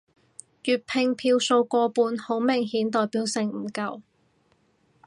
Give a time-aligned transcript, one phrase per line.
[0.63, 4.01] 粵拼票數過半好明顯代表性唔夠